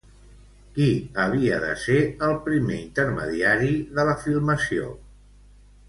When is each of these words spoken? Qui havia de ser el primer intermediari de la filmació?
Qui 0.77 0.87
havia 1.23 1.59
de 1.65 1.69
ser 1.83 1.99
el 2.29 2.35
primer 2.49 2.79
intermediari 2.87 3.73
de 3.99 4.11
la 4.11 4.21
filmació? 4.27 4.93